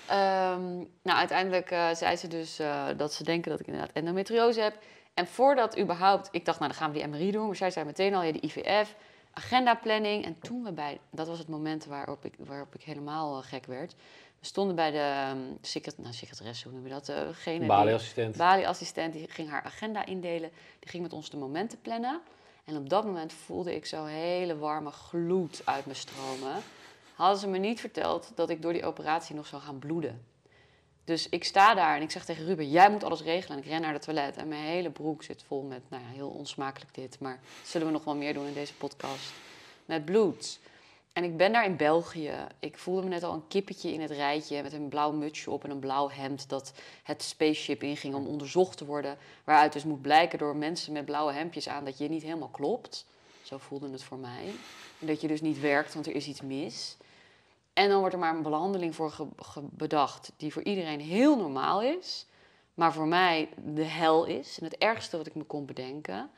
[0.08, 4.62] Ehm, nou, uiteindelijk eh, zei ze dus eh, dat ze denken dat ik inderdaad endometriose
[4.62, 4.78] heb.
[5.14, 7.46] En voordat überhaupt, ik dacht, nou dan gaan we die MRI doen.
[7.48, 8.96] Maar zij zei meteen al, ja, de IVF,
[9.34, 10.26] agendaplanning.
[10.26, 13.66] En toen we bij, dat was het moment waarop ik, waarop ik helemaal eh, gek
[13.66, 13.96] werd.
[14.40, 17.06] We stonden bij de secret, nou, secretaresse, hoe noem je dat?
[17.06, 18.38] Die- Balieassistent.
[18.38, 20.50] Bali-assistent die ging haar agenda indelen.
[20.80, 22.22] Die ging met ons de momenten plannen.
[22.66, 26.54] En op dat moment voelde ik zo'n hele warme gloed uit me stromen.
[27.14, 30.26] Hadden ze me niet verteld dat ik door die operatie nog zou gaan bloeden.
[31.04, 33.58] Dus ik sta daar en ik zeg tegen Ruben, jij moet alles regelen.
[33.58, 36.10] En ik ren naar het toilet en mijn hele broek zit vol met, nou ja,
[36.10, 37.20] heel onsmakelijk dit.
[37.20, 39.32] Maar zullen we nog wel meer doen in deze podcast.
[39.86, 40.60] Met bloed.
[41.14, 42.34] En ik ben daar in België.
[42.60, 45.64] Ik voelde me net al een kippetje in het rijtje met een blauw mutsje op
[45.64, 46.74] en een blauw hemd dat
[47.04, 49.18] het spaceship inging om onderzocht te worden.
[49.44, 53.06] Waaruit dus moet blijken door mensen met blauwe hemdjes aan dat je niet helemaal klopt.
[53.42, 54.54] Zo voelde het voor mij.
[55.00, 56.98] En dat je dus niet werkt, want er is iets mis.
[57.84, 59.14] En dan wordt er maar een behandeling voor
[59.62, 62.26] bedacht die voor iedereen heel normaal is.
[62.74, 64.58] Maar voor mij de hel is.
[64.60, 66.30] En het ergste wat ik me kon bedenken.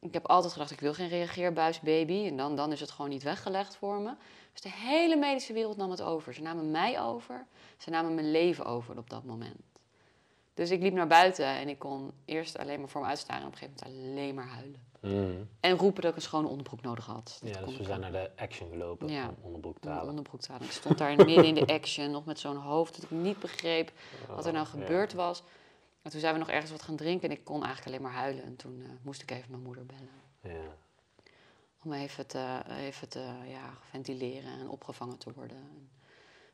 [0.00, 2.26] Ik heb altijd gedacht, ik wil geen reageerbuisbaby.
[2.26, 4.12] En dan, dan is het gewoon niet weggelegd voor me.
[4.52, 6.34] Dus de hele medische wereld nam het over.
[6.34, 7.46] Ze namen mij over.
[7.76, 9.73] Ze namen mijn leven over op dat moment.
[10.54, 13.40] Dus ik liep naar buiten en ik kon eerst alleen maar voor me uitstaan.
[13.40, 14.82] En op een gegeven moment alleen maar huilen.
[15.00, 15.48] Mm.
[15.60, 17.38] En roepen dat ik een schone onderbroek nodig had.
[17.42, 19.28] Dat Ja, dus we zijn naar de action gelopen Ja.
[19.28, 20.08] om onderbroek te halen.
[20.08, 20.66] onderbroek te halen.
[20.66, 23.92] Ik stond daar midden in de action, nog met zo'n hoofd dat ik niet begreep
[24.28, 24.80] wat er nou Oh, ja.
[24.80, 25.42] gebeurd was.
[26.02, 28.20] En toen zijn we nog ergens wat gaan drinken en ik kon eigenlijk alleen maar
[28.20, 28.44] huilen.
[28.44, 30.58] En toen eh, moest ik even mijn moeder bellen.
[30.60, 30.74] Ja.
[31.82, 35.88] Om even te, even te ja, ventileren en opgevangen te worden.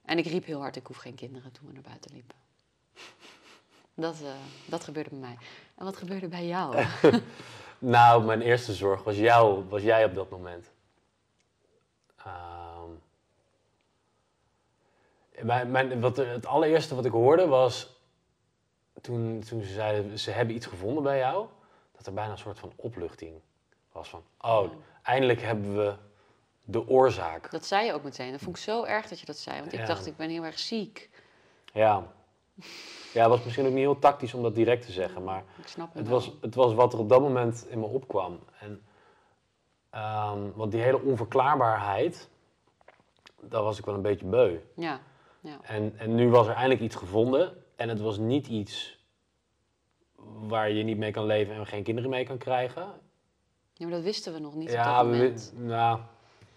[0.04, 2.36] En ik riep heel hard, ik hoef geen kinderen toen we naar buiten liepen.
[4.00, 4.30] Dat, eh,
[4.66, 5.36] dat gebeurde bij mij.
[5.74, 6.76] En wat gebeurde bij jou?
[7.78, 10.70] Nou, mijn eerste zorg was, jou, was jij op dat moment.
[12.16, 12.88] Ehm,
[15.40, 17.98] mijn, mijn, wat, het allereerste wat ik hoorde was...
[19.00, 21.46] Toen, toen ze zeiden, ze hebben iets gevonden bij jou...
[21.96, 23.40] dat er bijna een soort van opluchting
[23.92, 24.24] was van...
[24.40, 24.70] Oh,
[25.02, 25.94] eindelijk hebben we
[26.64, 27.50] de oorzaak.
[27.50, 28.30] Dat zei je ook meteen.
[28.30, 29.60] Dat vond ik zo erg dat je dat zei.
[29.60, 29.86] Want ik Ja.
[29.86, 31.10] dacht, ik ben heel erg ziek.
[31.72, 32.12] Ja.
[33.12, 35.44] Ja, het was misschien ook niet heel tactisch om dat direct te zeggen, maar
[35.92, 38.38] het was, het was wat er op dat moment in me opkwam.
[38.59, 38.83] En,
[39.90, 42.29] ehm, want die hele onverklaarbaarheid,
[43.40, 44.59] daar was ik wel een beetje beu.
[44.75, 45.01] Ja,
[45.40, 45.59] ja.
[45.62, 48.99] En, en nu was er eindelijk iets gevonden en het was niet iets
[50.49, 52.83] waar je niet mee kan leven en geen kinderen mee kan krijgen.
[53.73, 55.53] ja, maar dat wisten we nog niet ja, op dat we, moment.
[55.57, 55.99] nou,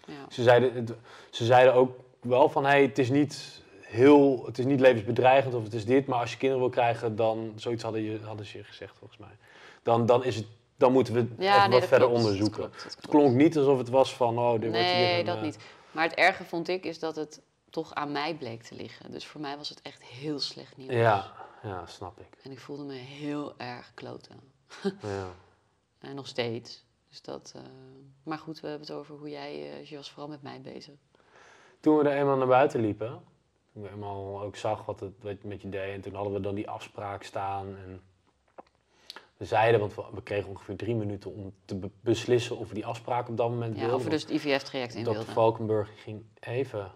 [0.06, 0.26] Ja.
[0.28, 0.86] Ze zeiden,
[1.30, 3.62] ze zeiden ook wel van, hey, het is niet
[3.94, 7.16] heel, het is niet levensbedreigend of het is dit, maar als je kinderen wil krijgen,
[7.16, 9.36] dan, zoiets hadden, je, hadden ze je gezegd volgens mij,
[9.82, 12.24] dan, dan, is het, dan moeten we het Ja, even nee, wat verder klopt, dat
[12.32, 12.70] onderzoeken.
[12.70, 15.36] klopt, dat Het klonk niet alsof het was van, oh, dit wordt hier Nee, dat
[15.36, 15.58] eh, niet.
[15.90, 19.10] Maar het erge vond ik is dat het toch aan mij bleek te liggen.
[19.10, 20.92] Dus voor mij was het echt heel slecht nieuws.
[20.92, 22.38] Ja, ja, snap ik.
[22.42, 24.40] En ik voelde me heel erg kloten.
[24.82, 25.26] Ja.
[25.98, 26.84] En nog steeds.
[27.08, 27.62] Dus dat, eh,
[28.22, 29.72] Maar goed, we hebben het over hoe jij...
[29.72, 30.94] eh, je was vooral met mij bezig.
[31.80, 33.22] Toen we er eenmaal naar buiten liepen,
[33.74, 36.32] toen we eenmaal ook zag wat het, wat het met je deed, en toen hadden
[36.32, 37.66] we dan die afspraak staan.
[37.66, 38.00] En
[39.36, 42.86] we zeiden, want we, kregen ongeveer drie minuten om te be- beslissen of we die
[42.86, 43.96] afspraak op dat moment Ja, wilden.
[43.96, 45.10] of we dus het IVF-traject in Dr.
[45.10, 45.32] wilden.
[45.32, 46.90] Valkenburg ging even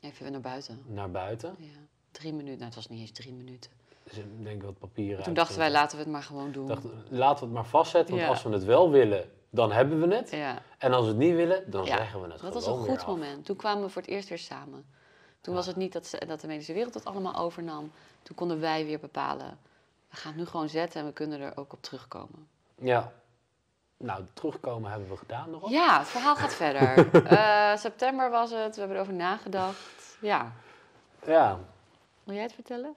[0.00, 0.82] Even naar buiten.
[0.86, 1.54] naar buiten.
[1.58, 1.66] Ja,
[2.10, 2.54] drie minuten.
[2.54, 3.70] Nou, het was niet eens drie minuten.
[4.04, 6.66] Dus ik denk wat papieren Toen dachten wij, laten we het maar gewoon doen.
[7.08, 8.32] laten we het maar vastzetten, want Ja.
[8.32, 10.30] als we het wel willen, dan hebben we het.
[10.30, 12.78] Ja, En als we het niet willen, dan Ja, zeggen we het dat was gewoon
[12.78, 13.14] een weer goed af.
[13.14, 13.44] moment.
[13.44, 14.84] Toen kwamen we voor het eerst weer samen.
[15.44, 17.92] Toen was het niet dat, ze, dat de medische wereld het allemaal overnam.
[18.22, 19.58] Toen konden wij weer bepalen.
[20.10, 22.48] We gaan het nu gewoon zetten en we kunnen er ook op terugkomen.
[22.74, 23.12] Ja.
[23.96, 25.70] Nou, terugkomen hebben we gedaan nog.
[25.70, 27.08] Ja, het verhaal gaat verder.
[27.38, 30.16] Eh, september was het, we hebben erover nagedacht.
[30.20, 30.52] Ja,
[31.26, 31.58] Ja.
[32.24, 32.94] wil jij het vertellen?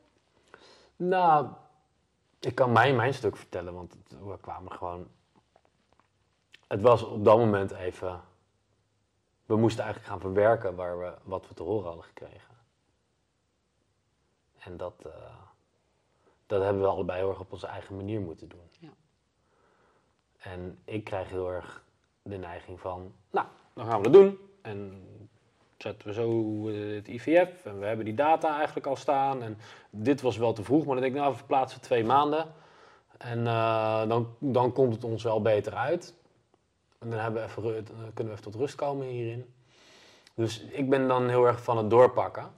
[0.96, 1.48] Nou,
[2.40, 5.08] ik kan mijn, mijn stuk vertellen, want we kwamen gewoon...
[6.68, 8.22] Het was op dat moment even...
[9.48, 12.56] We moesten eigenlijk gaan verwerken waar we, wat we te horen hadden gekregen.
[14.60, 15.12] En dat, eh,
[16.46, 18.70] dat hebben we allebei heel erg op onze eigen manier moeten doen.
[18.80, 18.90] Ja.
[20.38, 21.84] En ik krijg heel erg
[22.22, 24.38] de neiging van, nou, dan gaan we dat doen.
[24.62, 25.08] En
[25.78, 29.42] zetten we zo eh, het IVF en we hebben die data eigenlijk al staan.
[29.42, 29.58] En
[29.90, 32.54] dit was wel te vroeg, maar dan denk ik, nou, we verplaatsen twee maanden.
[33.18, 36.16] En eh, dan, dan komt het ons wel beter uit.
[37.00, 39.54] En dan, hebben we even, dan kunnen we even tot rust komen hierin.
[40.34, 42.52] Dus ik ben dan heel erg van het doorpakken.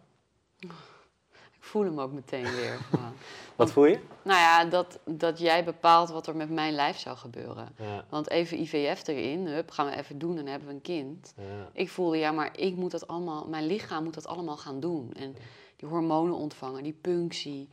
[0.60, 2.78] Ik voel hem ook meteen weer.
[2.89, 3.13] gewoon.
[3.56, 3.99] Wat voel je?
[4.21, 7.75] nou ja, dat, dat jij bepaalt wat er met mijn lijf zou gebeuren.
[7.78, 10.82] Ja, Want even IVF erin, hup, gaan we even doen en dan hebben we een
[10.82, 11.34] kind.
[11.38, 14.80] ja, Ik voelde, ja, maar ik moet dat allemaal, mijn lichaam moet dat allemaal gaan
[14.80, 15.12] doen.
[15.13, 15.36] En
[15.75, 17.69] die hormonen ontvangen, die punctie,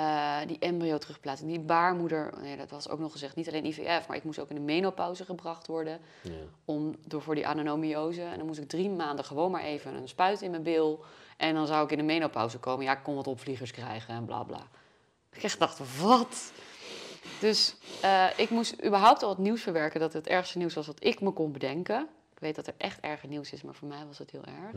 [0.00, 2.32] eh, die embryo terugplaatsen, die baarmoeder.
[2.40, 4.60] Nee, dat was ook nog gezegd, niet alleen IVF, maar ik moest ook in de
[4.60, 6.00] menopauze gebracht worden.
[6.22, 6.32] ja.
[6.64, 8.22] Om, door voor die adenomiose.
[8.22, 11.04] En dan moest ik drie maanden gewoon maar even een spuit in mijn bil.
[11.36, 12.84] En dan zou ik in de menopauze komen.
[12.84, 14.66] Ja, ik kon wat opvliegers krijgen en bla bla.
[15.32, 16.52] Ik echt dacht, wat?
[17.40, 21.04] Dus eh, ik moest überhaupt al het nieuws verwerken dat het ergste nieuws was wat
[21.04, 22.08] ik me kon bedenken.
[22.32, 24.74] Ik weet dat er echt erger nieuws is, maar voor mij was het heel erg.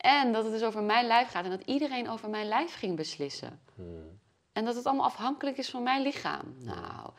[0.00, 2.96] En dat het dus over mijn lijf gaat en dat iedereen over mijn lijf ging
[2.96, 3.60] beslissen.
[3.74, 4.18] hmm.
[4.52, 6.54] En dat het allemaal afhankelijk is van mijn lichaam.
[6.58, 7.10] Nou,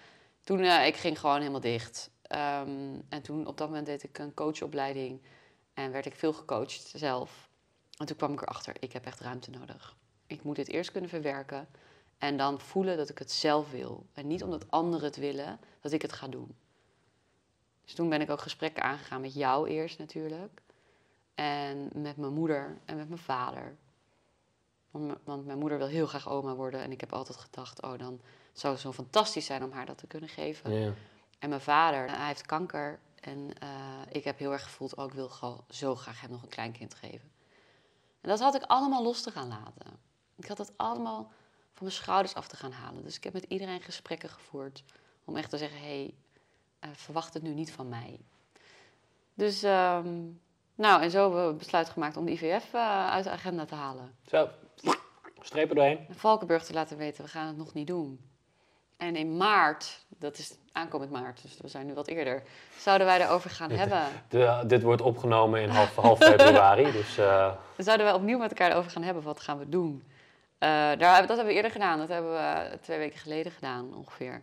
[0.44, 2.12] toen eh, ik ging gewoon helemaal dicht.
[2.22, 5.22] Ehm, en toen op dat moment deed ik een coachopleiding
[5.74, 7.50] en werd ik veel gecoacht zelf.
[7.98, 9.96] En toen kwam ik erachter, ik heb echt ruimte nodig.
[10.28, 11.68] Ik moet dit eerst kunnen verwerken
[12.18, 14.06] en dan voelen dat ik het zelf wil.
[14.14, 16.56] En niet omdat anderen het willen, dat ik het ga doen.
[17.84, 20.61] Dus toen ben ik ook gesprekken aangegaan met jou eerst natuurlijk.
[21.42, 23.76] En met mijn moeder en met mijn vader.
[24.92, 26.82] Want Want mijn moeder wil heel graag oma worden.
[26.82, 28.22] En ik heb altijd gedacht, oh, dan
[28.54, 30.74] zou het zo fantastisch zijn om haar dat te kunnen geven.
[30.74, 30.94] Ja.
[31.40, 33.00] En mijn vader, hij heeft kanker.
[33.20, 33.70] En eh,
[34.12, 36.94] ik heb heel erg gevoeld, oh, ik wil gewoon zo graag hem nog een kleinkind
[36.94, 37.32] geven.
[38.22, 40.00] En dat had ik allemaal los te gaan laten.
[40.36, 41.24] Ik had het allemaal
[41.74, 43.04] van mijn schouders af te gaan halen.
[43.04, 44.84] Dus ik heb met iedereen gesprekken gevoerd.
[45.26, 46.14] Om echt te zeggen, hé, hey,
[46.80, 48.20] eh, verwacht het nu niet van mij.
[49.34, 50.30] Dus, ehm,
[50.82, 53.76] nou, en zo hebben we besluit gemaakt om de IVF eh, uit de agenda te
[53.76, 54.16] halen.
[54.28, 54.48] Zo,
[55.42, 56.06] strepen doorheen.
[56.08, 58.30] En Valkenburg te laten weten, we gaan het nog niet doen.
[58.98, 62.44] En in maart, dat is aankomend maart, dus we zijn nu wat eerder,
[62.78, 64.04] zouden wij erover gaan hebben.
[64.30, 68.72] De, dit wordt opgenomen in half, half februari, dus eh, zouden wij opnieuw met elkaar
[68.72, 70.04] erover gaan hebben, wat gaan we doen?
[70.58, 74.42] Eh, daar, dat hebben we eerder gedaan, dat hebben we twee weken geleden gedaan ongeveer.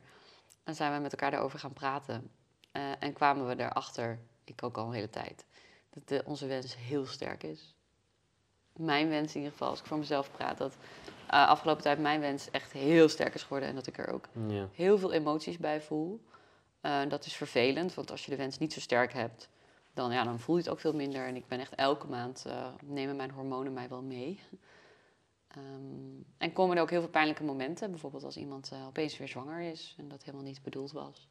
[0.65, 2.31] En zijn we met elkaar daarover gaan praten.
[2.99, 5.45] En kwamen we erachter, ik ook al een hele tijd,
[5.99, 7.75] dat de, onze wens heel sterk is.
[8.77, 10.77] Mijn wens in ieder geval, als ik voor mezelf praat, dat
[11.31, 13.69] uh, afgelopen tijd mijn wens echt heel sterk is geworden.
[13.69, 14.69] En dat ik er ook Ja.
[14.73, 16.21] heel veel emoties bij voel.
[16.81, 19.49] Eh, dat is vervelend, want als je de wens niet zo sterk hebt,
[19.95, 21.27] dan, ja, dan voel je het ook veel minder.
[21.27, 24.41] En ik ben echt elke maand, eh, nemen mijn hormonen mij wel mee.
[25.49, 27.91] Ehm, en komen er ook heel veel pijnlijke momenten.
[27.91, 31.29] Bijvoorbeeld als iemand opeens weer zwanger is en dat helemaal niet bedoeld was.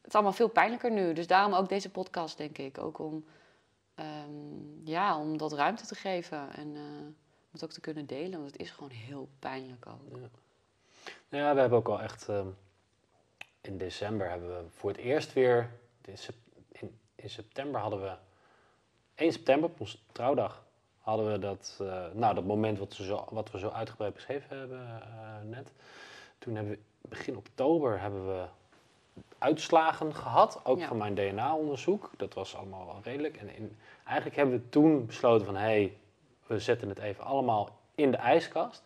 [0.00, 1.12] Het is allemaal veel pijnlijker nu.
[1.12, 2.78] Dus daarom ook deze podcast, denk ik.
[2.78, 3.24] Ook om,
[3.94, 6.82] ehm, ja, om dat ruimte te geven en eh,
[7.50, 8.38] om het ook te kunnen delen.
[8.38, 10.18] Want het is gewoon heel pijnlijk ook.
[11.28, 12.28] Ja, we hebben ook al echt.
[12.28, 12.46] ehm,
[13.60, 15.70] in december hebben we voor het eerst weer.
[16.72, 18.14] In, in, september hadden we.
[19.14, 20.64] 1 september, op trouwdag,
[20.98, 24.58] hadden we dat, eh, nou, dat moment wat, we zo, wat we zo uitgebreid beschreven
[24.58, 25.72] hebben eh, net.
[26.38, 28.46] Toen hebben we begin oktober hebben we
[29.38, 30.86] uitslagen gehad, ook Ja.
[30.86, 32.10] van mijn DNA-onderzoek.
[32.16, 33.36] Dat was allemaal wel redelijk.
[33.36, 35.96] En in, eigenlijk hebben we toen besloten van, hé, hey,
[36.46, 38.84] we zetten het even allemaal in de ijskast.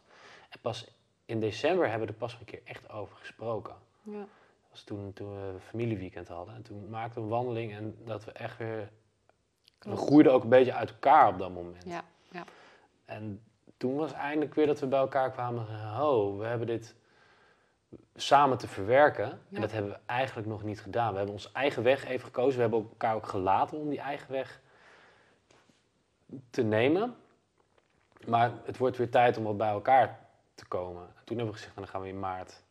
[0.49, 0.91] En pas
[1.27, 3.75] in december hebben we er pas een keer echt over gesproken.
[4.03, 4.19] Ja.
[4.19, 6.55] Dat was toen, toen we een familieweekend hadden.
[6.55, 8.91] En toen maakten we een wandeling en dat we echt weer...
[9.79, 10.01] Klopt.
[10.01, 11.85] We groeiden ook een beetje uit elkaar op dat moment.
[11.87, 12.45] Ja, ja.
[13.05, 13.43] En
[13.77, 15.67] toen was eindelijk weer dat we bij elkaar kwamen.
[16.01, 16.95] Oh, we hebben dit
[18.15, 19.25] samen te verwerken.
[19.27, 19.55] Ja.
[19.55, 21.11] En dat hebben we eigenlijk nog niet gedaan.
[21.11, 22.55] We hebben onze eigen weg even gekozen.
[22.57, 24.61] We hebben elkaar ook gelaten om die eigen weg
[26.51, 27.17] te nemen.
[28.27, 30.19] Maar het wordt weer tijd om wat bij elkaar
[30.55, 31.03] te komen.
[31.03, 32.63] En toen hebben we gezegd, nou, dan gaan we in maart.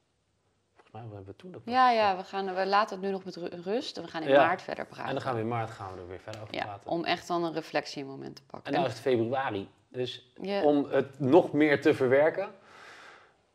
[0.73, 3.23] Volgens mij hebben we toen dat Ja, ja, we, gaan, we laten het nu nog
[3.23, 4.45] met ru- rust en we gaan in Ja.
[4.45, 5.05] maart verder praten.
[5.05, 6.89] En dan gaan we in maart gaan we er weer verder over ja, praten.
[6.89, 8.67] om echt dan een reflectiemoment te pakken.
[8.73, 9.69] En nou is het februari.
[9.89, 10.33] Dus
[10.63, 12.49] om het nog meer te verwerken,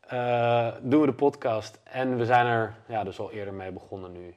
[0.09, 1.79] eh, doen we de podcast.
[1.83, 4.35] En we zijn er ja, dus al eerder mee begonnen nu.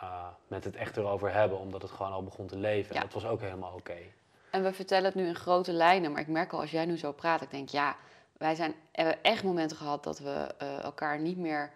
[0.00, 2.94] eh, met het echt erover hebben, omdat het gewoon al begon te leven.
[2.94, 3.00] Ja.
[3.00, 3.96] En dat was ook helemaal oké.
[4.50, 6.96] en we vertellen het nu in grote lijnen, maar ik merk al als jij nu
[6.98, 7.96] zo praat, ik denk ja,
[8.38, 11.70] wij zijn, hebben echt momenten gehad dat we eh, elkaar niet meer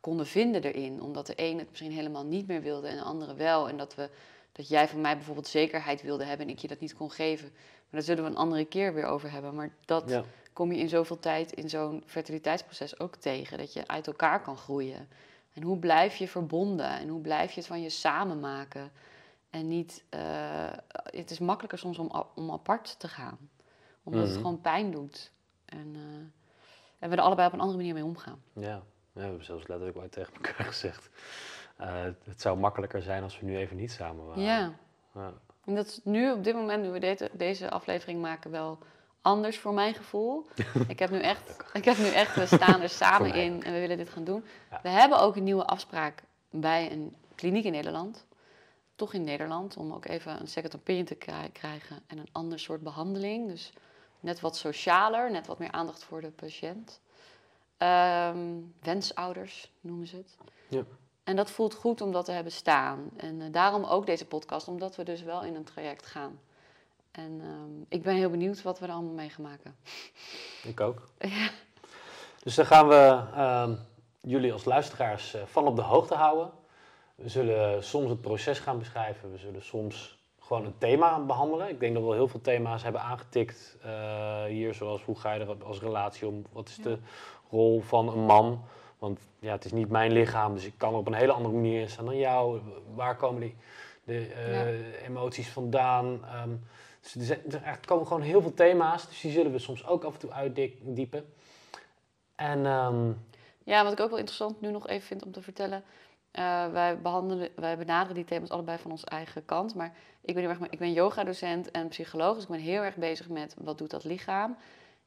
[0.00, 1.02] konden vinden erin.
[1.02, 3.68] Omdat de een het misschien helemaal niet meer wilde en de andere wel.
[3.68, 4.10] En dat, we,
[4.52, 7.48] dat jij van mij bijvoorbeeld zekerheid wilde hebben en ik je dat niet kon geven.
[7.52, 9.54] Maar daar zullen we een andere keer weer over hebben.
[9.54, 10.22] Maar dat Ja.
[10.56, 13.58] Kom je in zoveel tijd in zo'n fertiliteitsproces ook tegen.
[13.58, 15.08] Dat je uit elkaar kan groeien.
[15.52, 16.88] En hoe blijf je verbonden?
[16.90, 18.90] En hoe blijf je het van je samen maken?
[19.50, 20.20] En niet, eh,
[20.92, 23.38] het is makkelijker soms om, om apart te gaan.
[24.02, 24.40] Omdat het Mhm.
[24.40, 25.32] gewoon pijn doet.
[25.64, 26.02] En, eh,
[26.98, 28.42] en we er allebei op een andere manier mee omgaan.
[28.52, 28.62] Ja.
[28.68, 31.08] ja, we hebben zelfs letterlijk ooit tegen elkaar gezegd.
[31.76, 34.42] eh, het zou makkelijker zijn als we nu even niet samen waren.
[34.42, 34.72] Ja.
[35.14, 35.32] Ja.
[35.64, 38.78] En dat is nu, op dit moment, nu we deze aflevering maken, wel
[39.26, 40.46] anders voor mijn gevoel.
[40.88, 43.78] ik heb nu echt, ik heb nu echt, we staan er samen in en we
[43.80, 44.44] willen dit gaan doen.
[44.70, 44.80] Ja.
[44.82, 48.26] We hebben ook een nieuwe afspraak bij een kliniek in Nederland.
[48.94, 52.58] Toch in Nederland, om ook even een second opinion te kri- krijgen en een ander
[52.58, 53.48] soort behandeling.
[53.48, 53.72] Dus
[54.20, 57.00] net wat socialer, net wat meer aandacht voor de patiënt.
[57.76, 58.38] Ehm,
[58.82, 60.36] wensouders noemen ze het.
[60.68, 60.82] Ja.
[61.24, 63.10] En dat voelt goed om dat te hebben staan.
[63.16, 66.40] En eh, daarom ook deze podcast, omdat we dus wel in een traject gaan.
[67.16, 69.76] En ehm, ik ben heel benieuwd wat we er allemaal mee gaan maken.
[70.72, 71.08] Ik ook.
[71.18, 71.48] Ja.
[72.42, 73.74] Dus dan gaan we ehm,
[74.20, 76.50] jullie als luisteraars eh, van op de hoogte houden.
[77.14, 79.32] We zullen soms het proces gaan beschrijven.
[79.32, 81.68] We zullen soms gewoon een thema behandelen.
[81.68, 84.74] Ik denk dat we heel veel thema's hebben aangetikt eh, hier.
[84.74, 86.44] Zoals hoe ga je er als relatie om?
[86.52, 86.82] Wat is Ja.
[86.82, 86.98] de
[87.50, 88.64] rol van een man?
[88.98, 91.54] Want ja, het is niet mijn lichaam, dus ik kan er op een hele andere
[91.54, 92.60] manier in staan dan jou.
[92.94, 93.56] Waar komen die
[94.04, 96.24] de, eh, emoties vandaan?
[96.24, 96.50] Ehm,
[97.12, 99.08] dus er, er komen gewoon heel veel thema's.
[99.08, 101.32] Dus die zullen we soms ook af en toe uitdiepen.
[102.34, 103.12] En ehm,
[103.64, 105.82] Ja, wat ik ook wel interessant nu nog even vind om te vertellen.
[106.30, 109.74] eh, wij, behandelen, wij benaderen die thema's allebei van onze eigen kant.
[109.74, 112.34] Maar ik ben, heel erg, ik ben yogadocent en psycholoog.
[112.34, 114.56] Dus ik ben heel erg bezig met wat doet dat lichaam.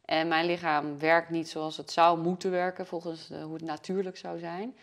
[0.05, 4.17] En mijn lichaam werkt niet zoals het zou moeten werken, volgens eh, hoe het natuurlijk
[4.17, 4.75] zou zijn.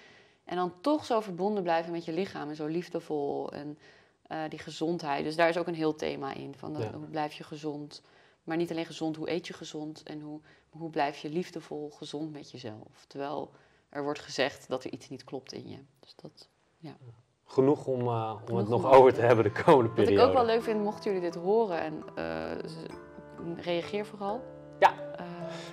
[0.44, 3.78] En dan toch zo verbonden blijven met je lichaam en zo liefdevol en
[4.28, 5.24] eh, die gezondheid.
[5.24, 6.54] Dus daar is ook een heel thema in.
[6.56, 6.92] Van Ja.
[6.92, 8.02] Hoe blijf je gezond?
[8.44, 10.02] Maar niet alleen gezond, hoe eet je gezond?
[10.02, 13.04] En hoe, hoe blijf je liefdevol gezond met jezelf?
[13.06, 13.50] Terwijl
[13.88, 15.78] er wordt gezegd dat er iets niet klopt in je.
[16.00, 16.48] Dus dat,
[17.46, 20.22] genoeg om, eh, om Genoeg het nog om over te hebben de komende wat periode.
[20.22, 22.52] ik ook wel leuk vind, mochten jullie dit horen en eh,
[23.56, 24.40] reageer vooral.
[24.78, 24.92] Ja.
[25.16, 25.26] Eh,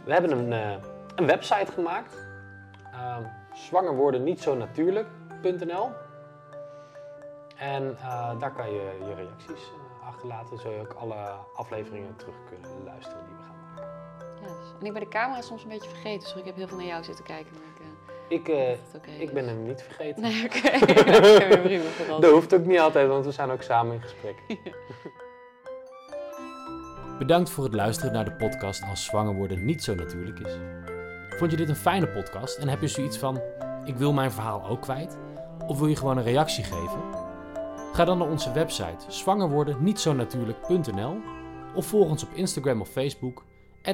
[0.06, 0.84] We hebben een, eh,
[1.16, 2.16] een website gemaakt.
[2.92, 3.24] Ehm
[7.64, 10.60] En eh, daar kan je je reacties eh, achterlaten.
[10.60, 11.16] Zul je ook alle
[11.56, 13.92] afleveringen terug kunnen luisteren die we gaan maken.
[14.42, 14.74] yes.
[14.80, 16.86] En ik ben de camera soms een beetje vergeten, dus ik heb heel veel naar
[16.86, 17.52] jou zitten kijken.
[17.54, 17.62] Maar
[18.28, 20.22] ik, eh, Ik, eh, ik ben hem niet vergeten.
[20.22, 20.78] Nee, oké.
[21.98, 22.20] Vooral.
[22.26, 24.36] Dat hoeft ook niet altijd, want we zijn ook samen in gesprek.
[27.20, 30.58] Bedankt voor het luisteren naar de podcast Als zwanger worden niet zo natuurlijk is.
[31.30, 33.42] Vond je dit een fijne podcast en heb je zoiets van:
[33.86, 35.18] ik wil mijn verhaal ook kwijt?
[35.68, 37.33] Of wil je gewoon een reactie geven?
[37.94, 41.18] Ga dan naar onze website zwangerwordennietzonatuurlijk.nl
[41.76, 43.44] of volg ons op Instagram of Facebook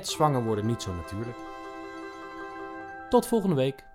[0.02, 1.38] zwangerwordennietzonatuurlijk.
[3.10, 3.89] Tot volgende week.